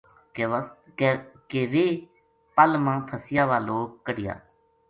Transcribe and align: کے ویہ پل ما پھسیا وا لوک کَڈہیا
کے 1.49 1.59
ویہ 1.71 1.87
پل 2.55 2.71
ما 2.83 2.93
پھسیا 3.07 3.43
وا 3.49 3.57
لوک 3.67 3.89
کَڈہیا 4.05 4.35